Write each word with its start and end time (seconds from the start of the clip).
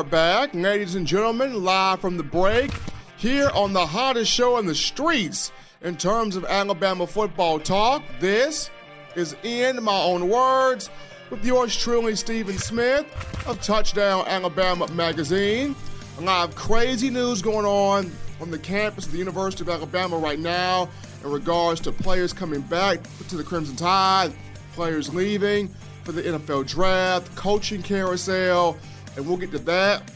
are 0.00 0.04
back, 0.04 0.54
ladies 0.54 0.94
and 0.94 1.06
gentlemen, 1.06 1.62
live 1.62 2.00
from 2.00 2.16
the 2.16 2.22
break 2.22 2.70
here 3.18 3.50
on 3.50 3.74
the 3.74 3.84
hottest 3.84 4.32
show 4.32 4.56
in 4.56 4.64
the 4.64 4.74
streets 4.74 5.52
in 5.82 5.94
terms 5.94 6.36
of 6.36 6.44
Alabama 6.46 7.06
football 7.06 7.60
talk. 7.60 8.02
This 8.18 8.70
is 9.14 9.36
In 9.42 9.82
My 9.82 10.00
Own 10.00 10.30
Words 10.30 10.88
with 11.28 11.44
yours 11.44 11.76
truly, 11.76 12.16
Stephen 12.16 12.56
Smith 12.56 13.04
of 13.46 13.60
Touchdown 13.60 14.24
Alabama 14.26 14.90
Magazine. 14.94 15.76
A 16.16 16.22
lot 16.22 16.48
of 16.48 16.54
crazy 16.54 17.10
news 17.10 17.42
going 17.42 17.66
on 17.66 18.10
on 18.40 18.50
the 18.50 18.58
campus 18.58 19.04
of 19.04 19.12
the 19.12 19.18
University 19.18 19.62
of 19.64 19.68
Alabama 19.68 20.16
right 20.16 20.38
now 20.38 20.88
in 21.22 21.30
regards 21.30 21.78
to 21.82 21.92
players 21.92 22.32
coming 22.32 22.62
back 22.62 23.00
to 23.28 23.36
the 23.36 23.44
Crimson 23.44 23.76
Tide, 23.76 24.32
players 24.72 25.12
leaving 25.14 25.68
for 26.04 26.12
the 26.12 26.22
NFL 26.22 26.66
draft, 26.66 27.36
coaching 27.36 27.82
carousel, 27.82 28.78
and 29.16 29.26
we'll 29.26 29.36
get 29.36 29.50
to 29.52 29.58
that 29.60 30.10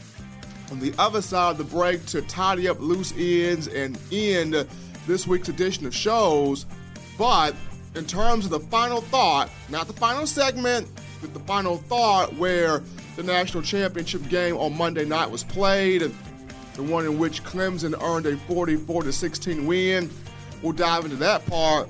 on 0.71 0.79
the 0.79 0.93
other 0.97 1.21
side 1.21 1.51
of 1.51 1.57
the 1.57 1.63
break 1.63 2.05
to 2.07 2.21
tidy 2.23 2.67
up 2.67 2.79
loose 2.79 3.13
ends 3.17 3.67
and 3.67 3.97
end 4.11 4.67
this 5.07 5.27
week's 5.27 5.49
edition 5.49 5.85
of 5.85 5.95
shows. 5.95 6.65
But 7.17 7.55
in 7.95 8.05
terms 8.05 8.45
of 8.45 8.51
the 8.51 8.59
final 8.59 9.01
thought, 9.01 9.49
not 9.69 9.87
the 9.87 9.93
final 9.93 10.25
segment, 10.25 10.87
but 11.21 11.33
the 11.33 11.39
final 11.41 11.77
thought 11.77 12.33
where 12.35 12.81
the 13.15 13.23
national 13.23 13.63
championship 13.63 14.27
game 14.27 14.57
on 14.57 14.77
Monday 14.77 15.05
night 15.05 15.29
was 15.29 15.43
played, 15.43 16.11
the 16.73 16.83
one 16.83 17.05
in 17.05 17.17
which 17.17 17.43
Clemson 17.43 17.99
earned 18.01 18.25
a 18.25 18.37
44 18.37 19.11
16 19.11 19.65
win. 19.65 20.09
We'll 20.61 20.73
dive 20.73 21.05
into 21.05 21.17
that 21.17 21.45
part 21.45 21.87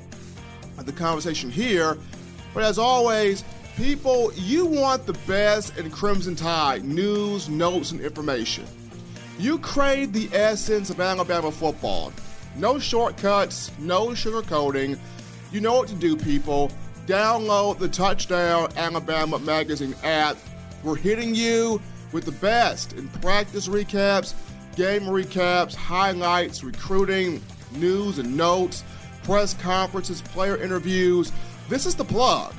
of 0.78 0.86
the 0.86 0.92
conversation 0.92 1.50
here. 1.50 1.98
But 2.54 2.64
as 2.64 2.78
always, 2.78 3.44
People, 3.76 4.32
you 4.36 4.66
want 4.66 5.06
the 5.06 5.18
best 5.28 5.78
in 5.78 5.92
Crimson 5.92 6.34
Tide 6.34 6.86
news, 6.86 7.50
notes, 7.50 7.92
and 7.92 8.00
information. 8.00 8.66
You 9.38 9.60
crave 9.60 10.14
the 10.14 10.30
essence 10.32 10.90
of 10.90 11.02
Alabama 11.02 11.52
football. 11.52 12.14
No 12.56 12.80
shortcuts, 12.80 13.72
no 13.78 14.08
sugarcoating. 14.10 14.98
You 15.52 15.60
know 15.60 15.74
what 15.74 15.90
to 15.90 15.96
do, 15.96 16.16
people. 16.16 16.72
Download 17.06 17.78
the 17.78 17.90
Touchdown 17.90 18.70
Alabama 18.78 19.40
Magazine 19.40 19.94
app. 20.04 20.38
We're 20.82 20.96
hitting 20.96 21.36
you 21.36 21.82
with 22.14 22.24
the 22.24 22.32
best 22.32 22.94
in 22.94 23.10
practice 23.10 23.68
recaps, 23.68 24.36
game 24.78 25.04
recaps, 25.04 25.76
highlights, 25.76 26.64
recruiting, 26.64 27.42
news 27.74 28.20
and 28.20 28.38
notes, 28.38 28.86
press 29.24 29.54
conferences, 29.54 30.22
player 30.22 30.56
interviews. 30.56 31.34
This 31.68 31.86
is 31.86 31.96
the 31.96 32.06
plug. 32.06 32.54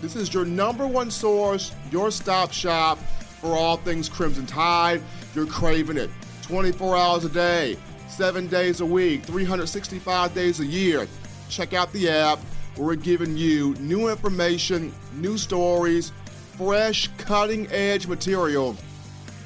This 0.00 0.14
is 0.14 0.32
your 0.32 0.44
number 0.44 0.86
one 0.86 1.10
source, 1.10 1.72
your 1.90 2.12
stop 2.12 2.52
shop 2.52 2.98
for 3.40 3.56
all 3.56 3.78
things 3.78 4.08
Crimson 4.08 4.46
Tide. 4.46 5.02
You're 5.34 5.46
craving 5.46 5.96
it 5.96 6.08
24 6.42 6.96
hours 6.96 7.24
a 7.24 7.28
day, 7.28 7.76
seven 8.08 8.46
days 8.46 8.80
a 8.80 8.86
week, 8.86 9.24
365 9.24 10.34
days 10.34 10.60
a 10.60 10.66
year. 10.66 11.08
Check 11.48 11.74
out 11.74 11.92
the 11.92 12.08
app. 12.08 12.38
We're 12.76 12.94
giving 12.94 13.36
you 13.36 13.74
new 13.80 14.08
information, 14.08 14.92
new 15.14 15.36
stories, 15.36 16.12
fresh, 16.56 17.08
cutting 17.18 17.66
edge 17.72 18.06
material 18.06 18.76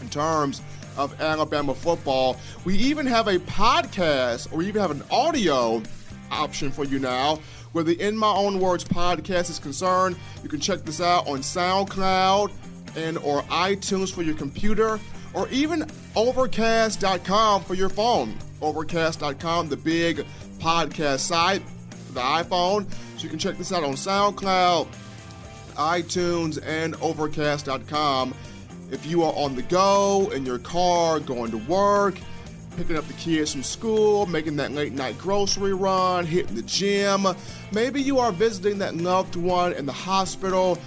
in 0.03 0.11
terms 0.11 0.61
of 0.99 1.19
Alabama 1.19 1.75
football. 1.75 2.37
We 2.67 2.77
even 2.77 3.07
have 3.07 3.27
a 3.27 3.39
podcast 3.39 4.53
or 4.53 4.63
even 4.63 4.83
have 4.83 4.91
an 4.91 5.03
audio 5.11 5.83
option 6.31 6.71
for 6.71 6.85
you 6.85 6.99
now 6.99 7.39
where 7.73 7.85
the 7.85 8.01
In 8.01 8.17
My 8.17 8.33
Own 8.33 8.61
Words 8.61 8.85
podcast 8.85 9.51
is 9.51 9.59
concerned. 9.59 10.17
You 10.43 10.49
can 10.49 10.61
check 10.61 10.81
this 10.81 11.01
out 11.01 11.27
on 11.27 11.39
SoundCloud 11.41 12.53
and 12.97 13.19
or 13.19 13.43
iTunes 13.45 14.13
for 14.13 14.23
your 14.23 14.35
computer 14.35 15.01
or 15.35 15.49
even 15.49 15.83
overcast.com 16.15 17.65
for 17.65 17.75
your 17.75 17.89
phone. 17.89 18.37
Overcast.com, 18.61 19.69
the 19.69 19.77
big 19.77 20.25
podcast 20.59 21.21
site 21.21 21.63
the 22.13 22.21
iPhone. 22.21 22.91
So 23.17 23.25
you 23.25 23.29
can 23.29 23.39
check 23.39 23.57
this 23.57 23.73
out 23.73 23.85
on 23.85 23.95
SoundCloud, 23.95 24.87
iTunes, 25.75 26.63
and 26.65 26.95
overcast.com. 26.97 28.35
If 28.91 29.07
you 29.07 29.23
are 29.23 29.33
on 29.33 29.57
the 29.57 29.63
go, 29.63 30.31
in 30.35 30.45
your 30.45 30.59
car, 30.59 31.19
going 31.19 31.51
to 31.51 31.59
work, 31.59 32.17
picking 32.77 32.97
up 32.97 33.07
the 33.07 33.13
kids 33.15 33.53
from 33.53 33.63
school, 33.63 34.27
making 34.27 34.57
that 34.57 34.73
late 34.73 34.93
night 34.93 35.19
grocery 35.19 35.75
run, 35.75 36.27
hitting 36.27 36.55
the 36.55 36.63
gym. 36.63 37.27
Maybe 37.73 38.01
you 38.01 38.19
are 38.19 38.33
visiting 38.33 38.79
that 38.79 38.97
loved 38.97 39.37
one 39.37 39.73
in 39.73 39.87
the 39.87 39.93
hospital. 39.93 40.79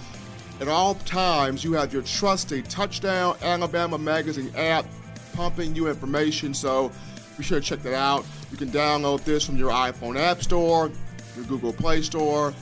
At 0.60 0.68
all 0.68 0.94
times, 0.94 1.62
you 1.62 1.74
have 1.74 1.92
your 1.92 2.02
trusty 2.02 2.62
Touchdown 2.62 3.36
Alabama 3.42 3.98
Magazine 3.98 4.50
app 4.56 4.86
pumping 5.34 5.74
you 5.74 5.88
information, 5.88 6.54
so 6.54 6.90
be 7.36 7.44
sure 7.44 7.60
to 7.60 7.66
check 7.66 7.82
that 7.82 7.94
out. 7.94 8.24
You 8.50 8.56
can 8.56 8.68
download 8.68 9.22
this 9.24 9.44
from 9.44 9.56
your 9.56 9.70
iPhone 9.70 10.18
App 10.18 10.42
Store, 10.42 10.90
your 11.36 11.44
Google 11.44 11.72
Play 11.72 12.00
Store. 12.00 12.54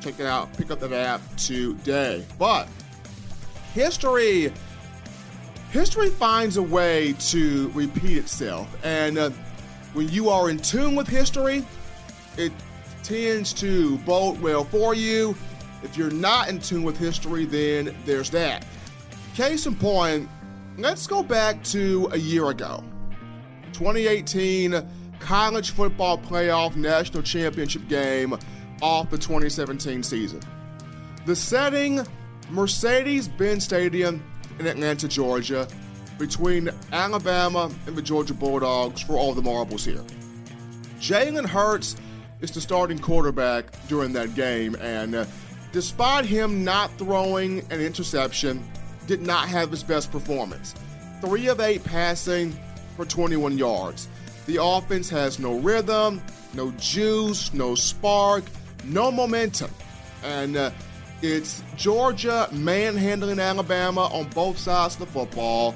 Check 0.00 0.20
it 0.20 0.26
out, 0.26 0.54
pick 0.56 0.70
up 0.70 0.80
that 0.80 0.92
app 0.92 1.22
today. 1.36 2.24
But 2.38 2.68
history 3.72 4.52
history 5.70 6.10
finds 6.10 6.56
a 6.56 6.62
way 6.62 7.14
to 7.14 7.70
repeat 7.74 8.16
itself. 8.16 8.68
And 8.84 9.18
uh, 9.18 9.30
when 9.92 10.08
you 10.08 10.28
are 10.28 10.50
in 10.50 10.58
tune 10.58 10.94
with 10.96 11.08
history, 11.08 11.64
it 12.36 12.52
tends 13.02 13.52
to 13.54 13.98
bode 13.98 14.40
well 14.40 14.64
for 14.64 14.94
you. 14.94 15.36
If 15.82 15.96
you're 15.96 16.10
not 16.10 16.48
in 16.48 16.58
tune 16.58 16.82
with 16.82 16.98
history, 16.98 17.44
then 17.44 17.96
there's 18.04 18.30
that. 18.30 18.66
Case 19.34 19.66
in 19.66 19.74
point, 19.74 20.28
let's 20.76 21.06
go 21.06 21.22
back 21.22 21.62
to 21.64 22.08
a 22.12 22.16
year 22.16 22.50
ago 22.50 22.84
2018 23.72 24.86
college 25.20 25.70
football 25.70 26.18
playoff 26.18 26.76
national 26.76 27.22
championship 27.22 27.86
game 27.88 28.36
off 28.82 29.10
the 29.10 29.18
2017 29.18 30.02
season. 30.02 30.40
The 31.26 31.36
setting 31.36 32.06
Mercedes 32.50 33.28
Benz 33.28 33.64
Stadium 33.64 34.22
in 34.60 34.66
Atlanta, 34.66 35.08
Georgia, 35.08 35.66
between 36.18 36.70
Alabama 36.92 37.70
and 37.86 37.96
the 37.96 38.02
Georgia 38.02 38.34
Bulldogs 38.34 39.00
for 39.00 39.14
all 39.14 39.32
the 39.32 39.42
marbles 39.42 39.84
here. 39.84 40.04
Jalen 41.00 41.46
Hurts 41.46 41.96
is 42.42 42.50
the 42.50 42.60
starting 42.60 42.98
quarterback 42.98 43.64
during 43.88 44.12
that 44.12 44.34
game, 44.34 44.76
and 44.76 45.14
uh, 45.14 45.24
despite 45.72 46.26
him 46.26 46.62
not 46.62 46.90
throwing 46.98 47.60
an 47.70 47.80
interception, 47.80 48.62
did 49.06 49.22
not 49.22 49.48
have 49.48 49.70
his 49.70 49.82
best 49.82 50.12
performance. 50.12 50.74
Three 51.22 51.48
of 51.48 51.58
eight 51.60 51.82
passing 51.82 52.54
for 52.96 53.06
21 53.06 53.56
yards. 53.56 54.08
The 54.46 54.62
offense 54.62 55.08
has 55.08 55.38
no 55.38 55.58
rhythm, 55.58 56.20
no 56.52 56.70
juice, 56.72 57.52
no 57.54 57.74
spark, 57.74 58.44
no 58.84 59.10
momentum. 59.10 59.70
And 60.22 60.56
uh, 60.56 60.70
it's 61.22 61.62
Georgia 61.76 62.48
manhandling 62.50 63.38
Alabama 63.38 64.06
on 64.12 64.28
both 64.30 64.58
sides 64.58 64.94
of 64.94 65.00
the 65.00 65.06
football. 65.06 65.74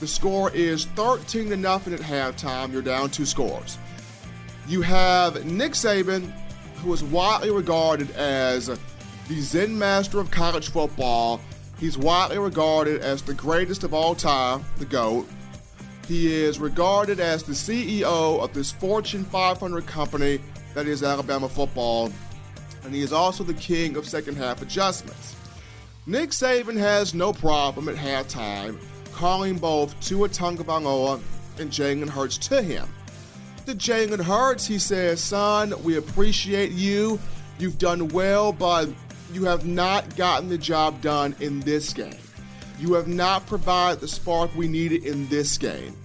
The 0.00 0.06
score 0.06 0.50
is 0.50 0.84
13 0.86 1.50
to 1.50 1.56
nothing 1.56 1.94
at 1.94 2.00
halftime. 2.00 2.72
You're 2.72 2.82
down 2.82 3.10
two 3.10 3.24
scores. 3.24 3.78
You 4.66 4.82
have 4.82 5.44
Nick 5.46 5.72
Saban, 5.72 6.30
who 6.76 6.92
is 6.92 7.02
widely 7.02 7.50
regarded 7.50 8.10
as 8.12 8.66
the 8.66 9.40
Zen 9.40 9.78
master 9.78 10.20
of 10.20 10.30
college 10.30 10.70
football. 10.70 11.40
He's 11.78 11.96
widely 11.96 12.38
regarded 12.38 13.00
as 13.00 13.22
the 13.22 13.34
greatest 13.34 13.84
of 13.84 13.94
all 13.94 14.14
time, 14.14 14.64
the 14.78 14.84
GOAT. 14.84 15.26
He 16.06 16.34
is 16.34 16.58
regarded 16.58 17.20
as 17.20 17.42
the 17.42 17.54
CEO 17.54 18.42
of 18.42 18.52
this 18.52 18.72
Fortune 18.72 19.24
500 19.24 19.86
company 19.86 20.40
that 20.74 20.86
is 20.86 21.02
Alabama 21.02 21.48
football 21.48 22.12
and 22.84 22.94
he 22.94 23.00
is 23.00 23.12
also 23.12 23.44
the 23.44 23.54
king 23.54 23.96
of 23.96 24.06
second 24.06 24.36
half 24.36 24.62
adjustments. 24.62 25.36
Nick 26.06 26.30
Saban 26.30 26.76
has 26.76 27.14
no 27.14 27.32
problem 27.32 27.88
at 27.88 27.96
halftime 27.96 28.78
calling 29.12 29.56
both 29.56 29.98
Tua 30.00 30.28
Tagovailoa 30.28 31.20
and 31.58 31.70
Jalen 31.70 32.08
Hurts 32.08 32.36
to 32.48 32.62
him. 32.62 32.86
To 33.66 33.74
Jalen 33.74 34.22
Hurts, 34.22 34.66
he 34.66 34.78
says, 34.78 35.20
Son, 35.20 35.72
we 35.82 35.96
appreciate 35.96 36.72
you. 36.72 37.18
You've 37.58 37.78
done 37.78 38.08
well, 38.08 38.52
but 38.52 38.88
you 39.32 39.44
have 39.44 39.66
not 39.66 40.16
gotten 40.16 40.48
the 40.48 40.58
job 40.58 41.00
done 41.00 41.34
in 41.40 41.60
this 41.60 41.92
game. 41.92 42.18
You 42.78 42.94
have 42.94 43.08
not 43.08 43.46
provided 43.46 44.00
the 44.00 44.08
spark 44.08 44.54
we 44.54 44.68
needed 44.68 45.04
in 45.04 45.26
this 45.28 45.56
game. 45.56 45.96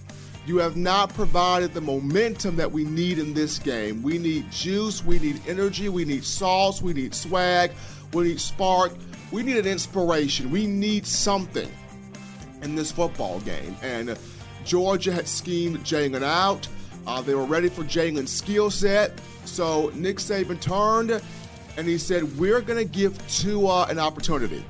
You 0.46 0.58
have 0.58 0.76
not 0.76 1.12
provided 1.14 1.74
the 1.74 1.80
momentum 1.80 2.56
that 2.56 2.70
we 2.70 2.84
need 2.84 3.18
in 3.18 3.34
this 3.34 3.58
game. 3.58 4.02
We 4.02 4.18
need 4.18 4.50
juice, 4.50 5.04
we 5.04 5.18
need 5.18 5.40
energy, 5.46 5.88
we 5.88 6.04
need 6.04 6.24
sauce, 6.24 6.80
we 6.80 6.92
need 6.92 7.14
swag, 7.14 7.72
we 8.12 8.24
need 8.24 8.40
spark, 8.40 8.92
we 9.30 9.42
need 9.42 9.58
an 9.58 9.66
inspiration, 9.66 10.50
we 10.50 10.66
need 10.66 11.06
something 11.06 11.70
in 12.62 12.74
this 12.74 12.90
football 12.90 13.40
game. 13.40 13.76
And 13.82 14.18
Georgia 14.64 15.12
had 15.12 15.28
schemed 15.28 15.78
Jalen 15.80 16.22
out. 16.22 16.66
Uh, 17.06 17.22
they 17.22 17.34
were 17.34 17.44
ready 17.44 17.68
for 17.68 17.82
Jalen's 17.84 18.32
skill 18.32 18.70
set. 18.70 19.20
So 19.44 19.90
Nick 19.94 20.18
Saban 20.18 20.60
turned 20.60 21.22
and 21.76 21.86
he 21.86 21.98
said, 21.98 22.38
We're 22.38 22.60
going 22.60 22.78
to 22.78 22.90
give 22.90 23.16
Tua 23.28 23.86
an 23.88 23.98
opportunity. 23.98 24.64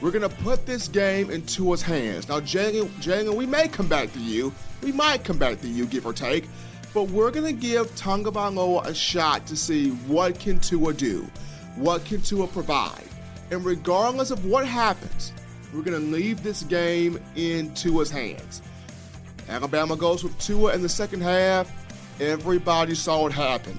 We're 0.00 0.10
going 0.10 0.28
to 0.28 0.34
put 0.36 0.64
this 0.64 0.88
game 0.88 1.30
into 1.30 1.70
his 1.72 1.82
hands. 1.82 2.28
Now, 2.28 2.40
Jalen, 2.40 3.34
we 3.34 3.44
may 3.44 3.68
come 3.68 3.86
back 3.86 4.12
to 4.14 4.18
you. 4.18 4.52
We 4.82 4.92
might 4.92 5.24
come 5.24 5.36
back 5.36 5.60
to 5.60 5.68
you, 5.68 5.84
give 5.84 6.06
or 6.06 6.14
take. 6.14 6.48
But 6.94 7.04
we're 7.10 7.30
going 7.30 7.46
to 7.46 7.60
give 7.60 7.94
Tonga 7.96 8.30
a 8.30 8.94
shot 8.94 9.46
to 9.46 9.56
see 9.56 9.90
what 9.90 10.38
can 10.40 10.58
Tua 10.58 10.94
do, 10.94 11.30
what 11.76 12.04
can 12.04 12.22
Tua 12.22 12.46
provide. 12.46 13.04
And 13.50 13.64
regardless 13.64 14.30
of 14.30 14.44
what 14.46 14.66
happens, 14.66 15.32
we're 15.72 15.82
going 15.82 16.00
to 16.00 16.06
leave 16.10 16.42
this 16.42 16.62
game 16.62 17.20
in 17.36 17.72
Tua's 17.74 18.10
hands. 18.10 18.62
Alabama 19.48 19.96
goes 19.96 20.24
with 20.24 20.38
Tua 20.38 20.74
in 20.74 20.82
the 20.82 20.88
second 20.88 21.20
half. 21.20 21.70
Everybody 22.20 22.94
saw 22.94 23.26
it 23.26 23.32
happen. 23.32 23.78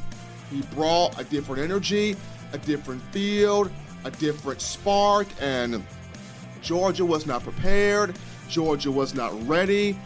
He 0.51 0.61
brought 0.73 1.19
a 1.19 1.23
different 1.23 1.63
energy, 1.63 2.15
a 2.53 2.57
different 2.59 3.01
field, 3.11 3.71
a 4.03 4.11
different 4.11 4.61
spark, 4.61 5.27
and 5.39 5.83
Georgia 6.61 7.05
was 7.05 7.25
not 7.25 7.43
prepared. 7.43 8.15
Georgia 8.49 8.91
was 8.91 9.13
not 9.13 9.47
ready. 9.47 9.97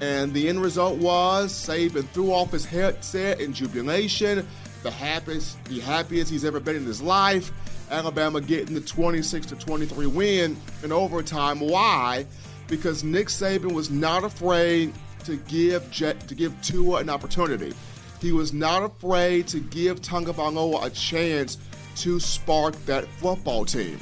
And 0.00 0.32
the 0.32 0.48
end 0.48 0.62
result 0.62 0.98
was 0.98 1.52
Saban 1.52 2.08
threw 2.10 2.32
off 2.32 2.52
his 2.52 2.64
headset 2.64 3.40
in 3.40 3.52
jubilation, 3.52 4.46
the 4.82 4.90
happiest, 4.90 5.62
the 5.64 5.80
happiest 5.80 6.30
he's 6.30 6.44
ever 6.44 6.60
been 6.60 6.76
in 6.76 6.84
his 6.84 7.02
life. 7.02 7.50
Alabama 7.90 8.40
getting 8.40 8.74
the 8.74 8.80
26 8.80 9.46
to 9.46 9.56
23 9.56 10.06
win 10.06 10.56
in 10.84 10.92
overtime. 10.92 11.58
Why? 11.58 12.26
Because 12.68 13.02
Nick 13.02 13.28
Saban 13.28 13.72
was 13.72 13.90
not 13.90 14.24
afraid 14.24 14.92
to 15.24 15.36
give 15.36 15.90
Jet, 15.90 16.28
to 16.28 16.34
give 16.34 16.60
Tua 16.62 17.00
an 17.00 17.10
opportunity. 17.10 17.74
He 18.20 18.32
was 18.32 18.52
not 18.52 18.82
afraid 18.82 19.46
to 19.48 19.60
give 19.60 20.00
Tagovailoa 20.00 20.84
a 20.84 20.90
chance 20.90 21.58
to 21.96 22.20
spark 22.20 22.74
that 22.86 23.06
football 23.06 23.64
team, 23.64 23.98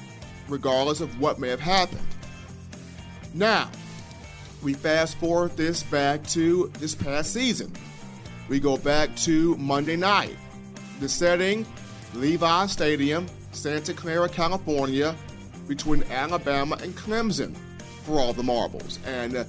regardless 0.48 1.00
of 1.00 1.20
what 1.20 1.38
may 1.38 1.48
have 1.48 1.60
happened. 1.60 2.06
Now, 3.34 3.70
we 4.62 4.74
fast 4.74 5.18
forward 5.18 5.56
this 5.56 5.82
back 5.82 6.26
to 6.28 6.70
this 6.78 6.94
past 6.94 7.32
season. 7.32 7.72
We 8.48 8.60
go 8.60 8.76
back 8.76 9.14
to 9.16 9.56
Monday 9.56 9.96
night. 9.96 10.36
The 11.00 11.08
setting, 11.08 11.66
Levi 12.14 12.66
Stadium, 12.66 13.26
Santa 13.52 13.92
Clara, 13.92 14.28
California, 14.28 15.14
between 15.68 16.02
Alabama 16.04 16.78
and 16.82 16.94
Clemson 16.94 17.54
for 18.04 18.20
all 18.20 18.32
the 18.32 18.42
marbles. 18.42 18.98
And 19.04 19.36
uh, 19.36 19.44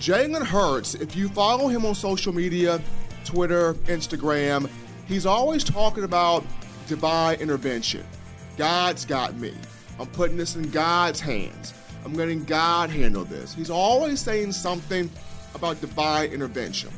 Jalen 0.00 0.44
Hurts, 0.44 0.94
if 0.94 1.16
you 1.16 1.28
follow 1.28 1.68
him 1.68 1.86
on 1.86 1.94
social 1.94 2.32
media, 2.32 2.80
Twitter, 3.24 3.74
Instagram, 3.86 4.68
he's 5.06 5.26
always 5.26 5.64
talking 5.64 6.04
about 6.04 6.44
divine 6.86 7.40
intervention. 7.40 8.04
God's 8.56 9.04
got 9.04 9.36
me. 9.36 9.54
I'm 9.98 10.06
putting 10.08 10.36
this 10.36 10.56
in 10.56 10.70
God's 10.70 11.20
hands. 11.20 11.74
I'm 12.04 12.14
letting 12.14 12.44
God 12.44 12.90
handle 12.90 13.24
this. 13.24 13.54
He's 13.54 13.70
always 13.70 14.20
saying 14.20 14.52
something 14.52 15.10
about 15.54 15.80
divine 15.80 16.30
intervention. 16.32 16.90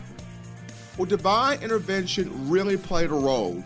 Well, 0.96 1.06
divine 1.06 1.62
intervention 1.62 2.48
really 2.48 2.76
played 2.76 3.10
a 3.10 3.14
role 3.14 3.62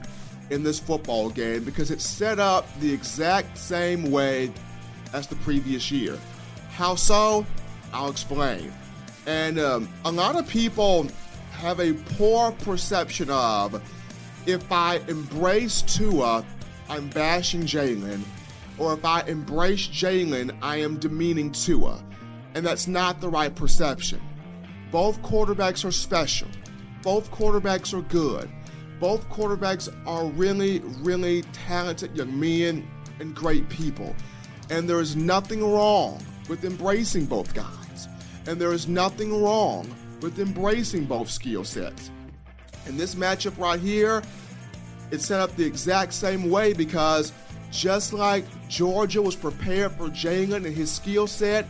in 0.50 0.64
this 0.64 0.78
football 0.78 1.30
game 1.30 1.64
because 1.64 1.90
it 1.90 2.00
set 2.00 2.38
up 2.38 2.66
the 2.80 2.92
exact 2.92 3.56
same 3.56 4.10
way 4.10 4.52
as 5.12 5.26
the 5.28 5.36
previous 5.36 5.90
year. 5.90 6.18
How 6.72 6.96
so? 6.96 7.46
I'll 7.92 8.10
explain. 8.10 8.72
And 9.26 9.58
um, 9.58 9.88
a 10.04 10.10
lot 10.10 10.36
of 10.36 10.48
people 10.48 11.06
have 11.52 11.78
a 11.78 11.92
poor 12.16 12.52
perception 12.52 13.30
of 13.30 13.80
if 14.46 14.72
I 14.72 14.96
embrace 15.08 15.82
Tua, 15.82 16.44
I'm 16.90 17.08
bashing 17.08 17.62
Jalen 17.62 18.22
or 18.80 18.94
if 18.94 19.04
I 19.04 19.20
embrace 19.22 19.86
Jalen, 19.86 20.56
I 20.62 20.78
am 20.78 20.98
demeaning 20.98 21.52
Tua. 21.52 22.02
And 22.54 22.66
that's 22.66 22.88
not 22.88 23.20
the 23.20 23.28
right 23.28 23.54
perception. 23.54 24.20
Both 24.90 25.20
quarterbacks 25.22 25.84
are 25.84 25.92
special. 25.92 26.48
Both 27.02 27.30
quarterbacks 27.30 27.92
are 27.96 28.02
good. 28.02 28.50
Both 28.98 29.28
quarterbacks 29.28 29.88
are 30.06 30.24
really, 30.26 30.80
really 31.00 31.42
talented 31.52 32.16
young 32.16 32.40
men 32.40 32.88
and 33.20 33.34
great 33.34 33.68
people. 33.68 34.16
And 34.70 34.88
there 34.88 35.00
is 35.00 35.14
nothing 35.14 35.62
wrong 35.62 36.20
with 36.48 36.64
embracing 36.64 37.26
both 37.26 37.54
guys. 37.54 38.08
And 38.46 38.60
there 38.60 38.72
is 38.72 38.88
nothing 38.88 39.42
wrong 39.42 39.94
with 40.22 40.38
embracing 40.38 41.04
both 41.04 41.30
skill 41.30 41.64
sets. 41.64 42.10
And 42.86 42.98
this 42.98 43.14
matchup 43.14 43.58
right 43.58 43.78
here, 43.78 44.22
it's 45.10 45.26
set 45.26 45.40
up 45.40 45.54
the 45.56 45.64
exact 45.64 46.12
same 46.12 46.50
way 46.50 46.72
because 46.72 47.32
just 47.70 48.12
like 48.12 48.44
Georgia 48.68 49.22
was 49.22 49.36
prepared 49.36 49.92
for 49.92 50.08
Jalen 50.08 50.66
and 50.66 50.74
his 50.74 50.90
skill 50.90 51.26
set, 51.26 51.66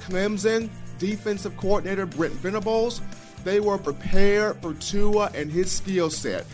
Clemson 0.00 0.68
defensive 0.98 1.56
coordinator 1.56 2.06
Brent 2.06 2.34
Venables, 2.34 3.00
they 3.44 3.60
were 3.60 3.78
prepared 3.78 4.56
for 4.62 4.74
Tua 4.74 5.30
and 5.34 5.50
his 5.50 5.70
skill 5.70 6.10
set. 6.10 6.46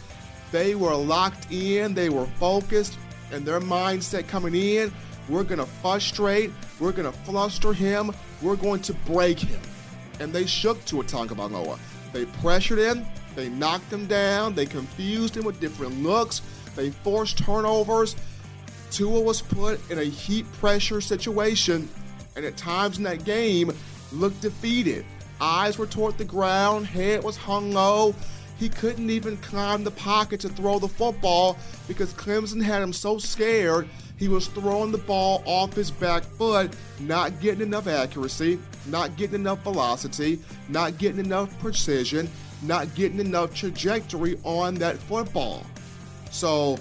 They 0.50 0.74
were 0.74 0.94
locked 0.94 1.50
in, 1.52 1.94
they 1.94 2.08
were 2.08 2.26
focused, 2.26 2.98
and 3.32 3.46
their 3.46 3.60
mindset 3.60 4.26
coming 4.26 4.54
in, 4.54 4.92
we're 5.28 5.44
going 5.44 5.60
to 5.60 5.66
frustrate, 5.66 6.50
we're 6.80 6.92
going 6.92 7.10
to 7.10 7.16
fluster 7.18 7.72
him, 7.72 8.12
we're 8.42 8.56
going 8.56 8.82
to 8.82 8.92
break 8.92 9.38
him. 9.38 9.60
And 10.18 10.32
they 10.32 10.46
shook 10.46 10.84
Tua 10.84 11.04
Tagovailoa. 11.04 11.78
They 12.12 12.24
pressured 12.24 12.80
him, 12.80 13.06
they 13.34 13.48
knocked 13.48 13.92
him 13.92 14.06
down, 14.06 14.54
they 14.54 14.66
confused 14.66 15.36
him 15.36 15.44
with 15.44 15.60
different 15.60 16.02
looks, 16.02 16.42
they 16.76 16.90
forced 16.90 17.38
turnovers, 17.38 18.16
Tua 18.90 19.20
was 19.20 19.40
put 19.40 19.80
in 19.90 19.98
a 19.98 20.04
heat 20.04 20.50
pressure 20.54 21.00
situation, 21.00 21.88
and 22.36 22.44
at 22.44 22.56
times 22.56 22.98
in 22.98 23.04
that 23.04 23.24
game 23.24 23.72
looked 24.12 24.40
defeated. 24.40 25.04
Eyes 25.40 25.78
were 25.78 25.86
toward 25.86 26.18
the 26.18 26.24
ground, 26.24 26.86
head 26.86 27.22
was 27.22 27.36
hung 27.36 27.72
low. 27.72 28.14
He 28.58 28.68
couldn't 28.68 29.08
even 29.08 29.38
climb 29.38 29.84
the 29.84 29.90
pocket 29.90 30.40
to 30.40 30.50
throw 30.50 30.78
the 30.78 30.88
football 30.88 31.56
because 31.88 32.12
Clemson 32.12 32.62
had 32.62 32.82
him 32.82 32.92
so 32.92 33.16
scared 33.16 33.88
he 34.18 34.28
was 34.28 34.48
throwing 34.48 34.92
the 34.92 34.98
ball 34.98 35.42
off 35.46 35.72
his 35.72 35.90
back 35.90 36.24
foot, 36.24 36.76
not 37.00 37.40
getting 37.40 37.62
enough 37.62 37.86
accuracy, 37.86 38.58
not 38.86 39.16
getting 39.16 39.36
enough 39.36 39.62
velocity, 39.62 40.38
not 40.68 40.98
getting 40.98 41.24
enough 41.24 41.58
precision, 41.58 42.28
not 42.62 42.94
getting 42.94 43.20
enough 43.20 43.54
trajectory 43.54 44.38
on 44.44 44.74
that 44.76 44.96
football. 44.96 45.64
So, 46.30 46.78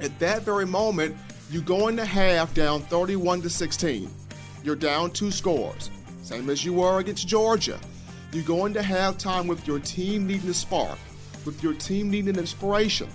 at 0.00 0.18
that 0.18 0.42
very 0.42 0.66
moment, 0.66 1.16
you 1.50 1.60
go 1.60 1.88
into 1.88 2.04
half 2.04 2.54
down 2.54 2.80
31 2.82 3.42
to 3.42 3.50
16. 3.50 4.10
You're 4.64 4.76
down 4.76 5.10
two 5.10 5.30
scores, 5.30 5.90
same 6.22 6.48
as 6.50 6.64
you 6.64 6.72
were 6.72 6.98
against 6.98 7.28
Georgia. 7.28 7.78
You 8.32 8.42
go 8.42 8.64
into 8.66 8.80
halftime 8.80 9.46
with 9.46 9.66
your 9.66 9.78
team 9.78 10.26
needing 10.26 10.48
a 10.48 10.54
spark, 10.54 10.98
with 11.44 11.62
your 11.62 11.74
team 11.74 12.10
needing 12.10 12.36
inspiration. 12.36 13.08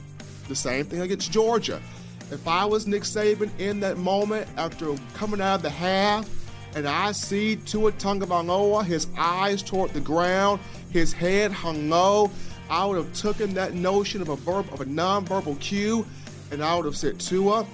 The 0.47 0.55
same 0.55 0.85
thing 0.85 1.01
against 1.01 1.31
Georgia. 1.31 1.81
If 2.29 2.47
I 2.47 2.65
was 2.65 2.85
Nick 2.85 3.03
Saban 3.03 3.49
in 3.57 3.79
that 3.79 3.97
moment 3.97 4.47
after 4.57 4.93
coming 5.13 5.41
out 5.41 5.55
of 5.55 5.61
the 5.63 5.69
half, 5.69 6.29
and 6.75 6.87
I 6.87 7.13
see 7.13 7.55
Tua 7.55 7.91
Tagovailoa, 7.93 8.85
his 8.85 9.07
eyes 9.17 9.63
toward 9.63 9.93
the 9.93 10.01
ground, 10.01 10.59
his 10.91 11.13
head 11.13 11.51
hung 11.51 11.89
low, 11.89 12.31
I 12.69 12.85
would 12.85 12.97
have 12.97 13.13
taken 13.13 13.53
that 13.53 13.73
notion 13.73 14.21
of 14.21 14.29
a 14.29 14.35
verb 14.35 14.67
of 14.73 14.81
a 14.81 14.85
nonverbal 14.85 15.59
cue, 15.59 16.05
and 16.51 16.63
I 16.63 16.75
would 16.75 16.85
have 16.85 16.97
said, 16.97 17.19
Tua, 17.19 17.65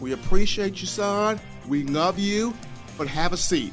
we 0.00 0.12
appreciate 0.12 0.80
you, 0.80 0.86
son. 0.86 1.40
We 1.68 1.84
love 1.84 2.18
you, 2.18 2.54
but 2.98 3.08
have 3.08 3.32
a 3.32 3.36
seat. 3.36 3.72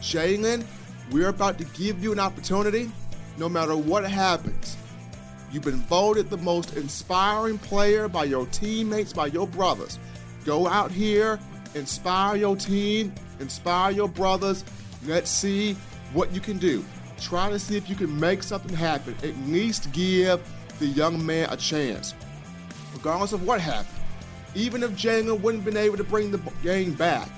Jalen, 0.00 0.64
we're 1.10 1.28
about 1.28 1.58
to 1.58 1.64
give 1.64 2.02
you 2.02 2.12
an 2.12 2.20
opportunity 2.20 2.90
no 3.36 3.48
matter 3.48 3.76
what 3.76 4.08
happens. 4.08 4.76
You've 5.50 5.64
been 5.64 5.82
voted 5.82 6.28
the 6.28 6.36
most 6.36 6.76
inspiring 6.76 7.58
player 7.58 8.08
by 8.08 8.24
your 8.24 8.46
teammates, 8.46 9.12
by 9.12 9.26
your 9.26 9.46
brothers. 9.46 9.98
Go 10.44 10.66
out 10.66 10.90
here, 10.90 11.38
inspire 11.74 12.36
your 12.36 12.56
team, 12.56 13.12
inspire 13.40 13.90
your 13.90 14.08
brothers. 14.08 14.64
Let's 15.06 15.30
see 15.30 15.74
what 16.12 16.32
you 16.32 16.40
can 16.40 16.58
do. 16.58 16.84
Try 17.20 17.50
to 17.50 17.58
see 17.58 17.76
if 17.76 17.88
you 17.88 17.96
can 17.96 18.18
make 18.18 18.42
something 18.42 18.74
happen. 18.74 19.14
At 19.22 19.36
least 19.48 19.90
give 19.92 20.40
the 20.78 20.86
young 20.86 21.24
man 21.24 21.48
a 21.50 21.56
chance, 21.56 22.14
regardless 22.94 23.32
of 23.32 23.44
what 23.46 23.60
happened. 23.60 23.94
even 24.54 24.82
if 24.82 24.90
Jalen 24.92 25.40
wouldn't 25.40 25.62
have 25.64 25.74
been 25.74 25.82
able 25.82 25.96
to 25.96 26.04
bring 26.04 26.30
the 26.30 26.40
game 26.62 26.94
back, 26.94 27.28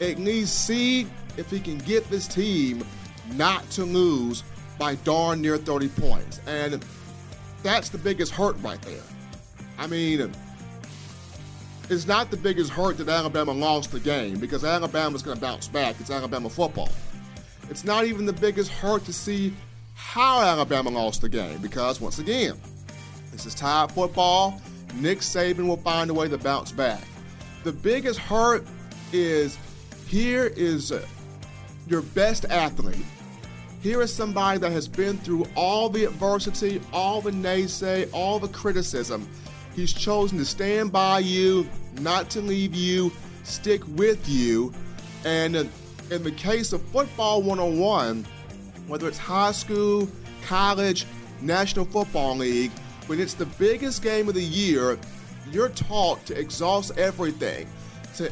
at 0.00 0.18
least 0.18 0.66
see 0.66 1.06
if 1.36 1.50
he 1.50 1.60
can 1.60 1.78
get 1.78 2.08
this 2.10 2.26
team 2.26 2.84
not 3.32 3.68
to 3.70 3.84
lose 3.84 4.44
by 4.78 4.94
darn 4.96 5.40
near 5.40 5.56
30 5.56 5.88
points. 5.88 6.40
And 6.46 6.84
that's 7.62 7.88
the 7.88 7.98
biggest 7.98 8.32
hurt 8.32 8.56
right 8.62 8.80
there. 8.82 9.02
I 9.78 9.86
mean, 9.86 10.32
it's 11.90 12.06
not 12.06 12.30
the 12.30 12.36
biggest 12.36 12.70
hurt 12.70 12.98
that 12.98 13.08
Alabama 13.08 13.52
lost 13.52 13.90
the 13.90 14.00
game 14.00 14.38
because 14.38 14.64
Alabama's 14.64 15.22
going 15.22 15.36
to 15.36 15.40
bounce 15.40 15.68
back. 15.68 15.96
It's 16.00 16.10
Alabama 16.10 16.48
football. 16.48 16.90
It's 17.70 17.84
not 17.84 18.04
even 18.04 18.26
the 18.26 18.32
biggest 18.32 18.70
hurt 18.70 19.04
to 19.06 19.12
see 19.12 19.54
how 19.94 20.40
Alabama 20.40 20.90
lost 20.90 21.22
the 21.22 21.28
game 21.28 21.58
because, 21.58 22.00
once 22.00 22.18
again, 22.18 22.60
this 23.32 23.46
is 23.46 23.54
Tide 23.54 23.90
football. 23.92 24.60
Nick 24.96 25.18
Saban 25.18 25.66
will 25.66 25.78
find 25.78 26.10
a 26.10 26.14
way 26.14 26.28
to 26.28 26.38
bounce 26.38 26.70
back. 26.72 27.02
The 27.64 27.72
biggest 27.72 28.18
hurt 28.18 28.66
is 29.12 29.58
Here 30.06 30.52
is 30.56 30.92
your 31.88 32.02
best 32.02 32.44
athlete. 32.46 33.04
Here 33.80 34.00
is 34.00 34.12
somebody 34.12 34.58
that 34.60 34.72
has 34.72 34.88
been 34.88 35.18
through 35.18 35.46
all 35.54 35.88
the 35.88 36.04
adversity, 36.04 36.80
all 36.92 37.20
the 37.20 37.32
naysay, 37.32 38.08
all 38.12 38.38
the 38.38 38.48
criticism. 38.48 39.28
He's 39.74 39.92
chosen 39.92 40.38
to 40.38 40.44
stand 40.44 40.92
by 40.92 41.18
you, 41.18 41.68
not 42.00 42.30
to 42.30 42.40
leave 42.40 42.74
you, 42.74 43.12
stick 43.42 43.82
with 43.88 44.26
you. 44.28 44.72
And 45.24 45.68
in 46.10 46.22
the 46.22 46.32
case 46.32 46.72
of 46.72 46.82
Football 46.88 47.42
101, 47.42 48.24
whether 48.86 49.08
it's 49.08 49.18
high 49.18 49.52
school, 49.52 50.08
college, 50.46 51.06
National 51.40 51.84
Football 51.84 52.36
League, 52.36 52.70
when 53.06 53.20
it's 53.20 53.34
the 53.34 53.46
biggest 53.46 54.02
game 54.02 54.28
of 54.28 54.34
the 54.34 54.42
year, 54.42 54.98
you're 55.50 55.68
taught 55.70 56.24
to 56.26 56.38
exhaust 56.38 56.96
everything, 56.98 57.68
to 58.16 58.30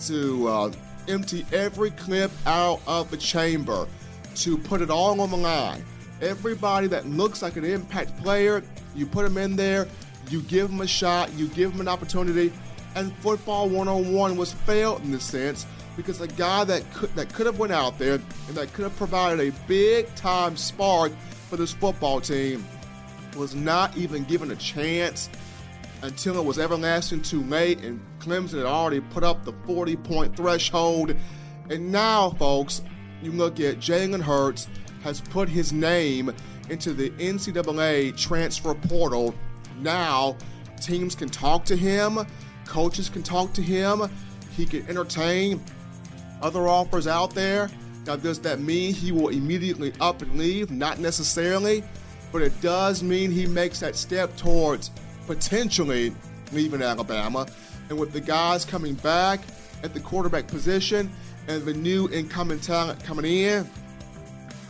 to 0.00 0.48
uh, 0.48 0.72
empty 1.08 1.46
every 1.52 1.90
clip 1.92 2.30
out 2.46 2.80
of 2.86 3.10
the 3.10 3.16
chamber, 3.16 3.86
to 4.34 4.58
put 4.58 4.80
it 4.80 4.90
all 4.90 5.20
on 5.20 5.30
the 5.30 5.36
line. 5.36 5.84
Everybody 6.20 6.86
that 6.88 7.06
looks 7.06 7.42
like 7.42 7.56
an 7.56 7.64
impact 7.64 8.16
player, 8.22 8.62
you 8.94 9.06
put 9.06 9.24
them 9.24 9.38
in 9.38 9.56
there, 9.56 9.88
you 10.28 10.40
give 10.42 10.70
them 10.70 10.80
a 10.80 10.86
shot, 10.86 11.32
you 11.34 11.48
give 11.48 11.72
them 11.72 11.80
an 11.80 11.88
opportunity. 11.88 12.52
And 12.94 13.12
football 13.16 13.68
101 13.68 14.36
was 14.36 14.52
failed 14.52 15.02
in 15.02 15.12
this 15.12 15.24
sense 15.24 15.66
because 15.96 16.20
a 16.20 16.28
guy 16.28 16.64
that 16.64 16.90
could 16.92 17.14
that 17.14 17.32
could 17.32 17.46
have 17.46 17.58
went 17.58 17.72
out 17.72 17.98
there 17.98 18.14
and 18.14 18.56
that 18.56 18.72
could 18.72 18.84
have 18.84 18.96
provided 18.96 19.40
a 19.40 19.52
big 19.66 20.12
time 20.14 20.56
spark 20.56 21.12
for 21.48 21.56
this 21.56 21.72
football 21.72 22.20
team 22.20 22.64
was 23.36 23.54
not 23.54 23.96
even 23.96 24.24
given 24.24 24.50
a 24.50 24.56
chance 24.56 25.28
until 26.02 26.36
it 26.38 26.44
was 26.44 26.58
everlasting 26.58 27.22
too 27.22 27.42
late, 27.44 27.78
and 27.80 28.00
Clemson 28.18 28.58
had 28.58 28.66
already 28.66 29.00
put 29.00 29.22
up 29.22 29.44
the 29.44 29.52
40 29.66 29.96
point 29.96 30.36
threshold. 30.36 31.14
And 31.70 31.92
now, 31.92 32.30
folks, 32.30 32.82
you 33.22 33.32
look 33.32 33.60
at 33.60 33.78
Jalen 33.78 34.20
Hurts 34.20 34.68
has 35.04 35.20
put 35.20 35.48
his 35.48 35.72
name 35.72 36.32
into 36.68 36.92
the 36.92 37.10
NCAA 37.10 38.16
transfer 38.16 38.74
portal. 38.74 39.34
Now, 39.80 40.36
teams 40.80 41.14
can 41.14 41.28
talk 41.28 41.64
to 41.66 41.76
him, 41.76 42.26
coaches 42.66 43.08
can 43.08 43.22
talk 43.22 43.52
to 43.54 43.62
him, 43.62 44.10
he 44.56 44.66
can 44.66 44.88
entertain 44.88 45.62
other 46.42 46.68
offers 46.68 47.06
out 47.06 47.34
there. 47.34 47.70
Now, 48.06 48.16
does 48.16 48.40
that 48.40 48.60
mean 48.60 48.92
he 48.92 49.12
will 49.12 49.28
immediately 49.28 49.92
up 50.00 50.22
and 50.22 50.36
leave? 50.36 50.70
Not 50.70 50.98
necessarily, 50.98 51.84
but 52.32 52.42
it 52.42 52.60
does 52.60 53.02
mean 53.02 53.30
he 53.30 53.46
makes 53.46 53.80
that 53.80 53.94
step 53.94 54.36
towards 54.36 54.90
potentially 55.26 56.12
leaving 56.52 56.82
Alabama. 56.82 57.46
And 57.88 57.98
with 57.98 58.12
the 58.12 58.20
guys 58.20 58.64
coming 58.64 58.94
back 58.94 59.40
at 59.82 59.94
the 59.94 60.00
quarterback 60.00 60.48
position 60.48 61.10
and 61.48 61.62
the 61.64 61.74
new 61.74 62.08
incoming 62.10 62.60
talent 62.60 63.02
coming 63.04 63.24
in, 63.24 63.68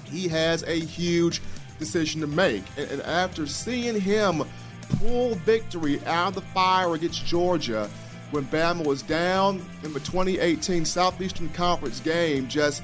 he 0.04 0.28
has 0.28 0.62
a 0.64 0.78
huge 0.78 1.40
decision 1.78 2.20
to 2.20 2.26
make. 2.26 2.64
And, 2.76 2.90
and 2.90 3.02
after 3.02 3.46
seeing 3.46 3.98
him 3.98 4.44
pull 4.98 5.34
victory 5.36 6.04
out 6.04 6.28
of 6.28 6.34
the 6.34 6.40
fire 6.40 6.94
against 6.94 7.24
Georgia 7.24 7.88
when 8.32 8.44
Bama 8.46 8.84
was 8.84 9.02
down 9.02 9.62
in 9.84 9.92
the 9.92 10.00
2018 10.00 10.84
Southeastern 10.84 11.50
Conference 11.50 12.00
game, 12.00 12.48
just 12.48 12.82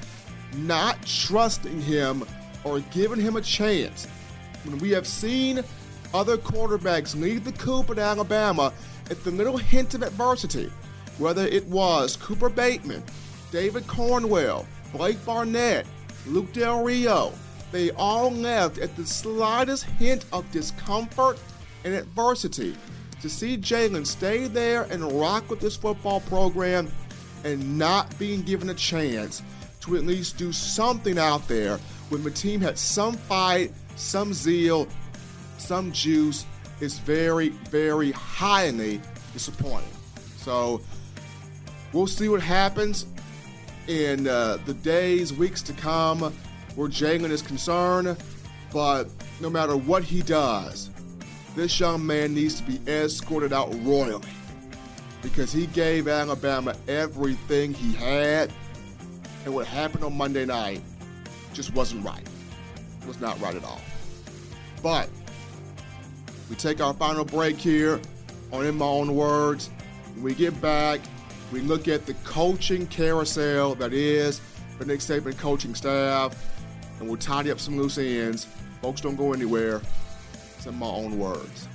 not 0.57 1.05
trusting 1.05 1.81
him 1.81 2.25
or 2.65 2.81
giving 2.93 3.21
him 3.21 3.37
a 3.37 3.41
chance. 3.41 4.07
When 4.65 4.79
we 4.79 4.91
have 4.91 5.07
seen 5.07 5.65
other 6.13 6.37
quarterbacks 6.37 7.19
lead 7.19 7.45
the 7.45 7.53
coop 7.53 7.91
at 7.91 7.99
Alabama 7.99 8.73
at 9.11 9.25
the 9.25 9.31
little 9.31 9.57
hint 9.57 9.95
of 9.95 10.03
adversity, 10.03 10.71
whether 11.17 11.47
it 11.47 11.67
was 11.67 12.17
Cooper 12.17 12.51
Bateman, 12.51 13.03
David 13.51 13.87
Cornwell, 13.87 14.67
Blake 14.93 15.25
Barnett, 15.25 15.87
Luke 16.27 16.53
Del 16.53 16.85
Rio, 16.85 17.33
they 17.73 17.91
all 17.93 18.31
left 18.31 18.79
at 18.79 18.95
the 18.97 19.07
slightest 19.07 19.85
hint 19.85 20.25
of 20.33 20.51
discomfort 20.53 21.39
and 21.85 21.95
adversity. 21.95 22.77
To 23.23 23.29
see 23.29 23.57
Jalen 23.57 24.07
stay 24.07 24.47
there 24.47 24.85
and 24.85 25.03
rock 25.13 25.51
with 25.51 25.61
this 25.61 25.77
football 25.77 26.21
program 26.21 26.91
and 27.45 27.79
not 27.79 28.17
being 28.19 28.43
given 28.43 28.71
a 28.71 28.75
chance 28.75 29.43
to 29.81 29.97
at 29.97 30.05
least 30.05 30.37
do 30.37 30.53
something 30.53 31.19
out 31.19 31.47
there 31.49 31.79
when 32.11 32.23
the 32.23 32.31
team 32.31 32.61
had 32.61 32.79
some 32.79 33.15
fight, 33.15 33.73
some 33.97 34.33
zeal, 34.33 34.89
some 35.59 35.93
juice 35.93 36.47
is 36.81 36.99
very, 36.99 37.49
very 37.71 38.13
highly 38.13 39.01
disappointing. 39.33 39.89
So 40.37 40.81
we'll 41.93 42.07
see 42.07 42.29
what 42.29 42.41
happens 42.41 43.07
in 43.89 44.29
uh, 44.29 44.59
the 44.65 44.75
days, 44.75 45.33
weeks 45.33 45.63
to 45.63 45.73
come 45.73 46.33
where 46.77 46.89
Jalen 46.89 47.31
is 47.31 47.43
concerned. 47.43 48.17
But 48.73 49.09
no 49.41 49.51
matter 49.51 49.77
what 49.77 50.05
he 50.05 50.23
does, 50.23 50.91
this 51.55 51.79
young 51.81 52.07
man 52.07 52.35
needs 52.35 52.61
to 52.61 52.63
be 52.63 52.81
escorted 52.91 53.53
out 53.53 53.75
royally 53.85 54.29
because 55.23 55.53
he 55.53 55.67
gave 55.67 56.09
Alabama 56.09 56.75
everything 56.87 57.75
he 57.75 57.93
had. 57.93 58.53
And 59.45 59.55
what 59.55 59.67
happened 59.67 60.05
on 60.05 60.17
Monday 60.17 60.45
night 60.45 60.83
just 61.53 61.75
wasn't 61.75 62.05
right. 62.05 62.27
It 63.01 63.07
was 63.07 63.21
not 63.21 63.41
right 63.41 63.55
at 63.55 63.65
all. 63.65 63.81
But 64.83 65.09
we 66.49 66.57
take 66.57 66.81
our 66.81 66.95
final 66.95 67.25
break 67.25 67.57
here 67.57 68.01
on 68.53 68.65
In 68.65 68.77
My 68.77 68.87
Own 68.87 69.15
Words. 69.15 69.71
When 70.15 70.23
we 70.25 70.35
get 70.35 70.61
back, 70.61 71.01
we 71.53 71.61
look 71.61 71.89
at 71.89 72.07
the 72.07 72.15
coaching 72.25 72.87
carousel 72.87 73.75
that 73.77 73.93
is 73.93 74.41
the 74.79 74.87
Nick 74.87 75.01
Saban 75.01 75.37
coaching 75.39 75.75
staff, 75.75 76.37
and 77.01 77.09
we'll 77.09 77.19
tidy 77.19 77.51
up 77.51 77.59
some 77.59 77.77
loose 77.77 77.99
ends. 77.99 78.47
Folks, 78.81 79.01
don't 79.01 79.17
go 79.17 79.33
anywhere. 79.33 79.81
It's 80.59 80.67
in 80.67 80.75
my 80.75 80.87
own 80.87 81.17
words. 81.21 81.69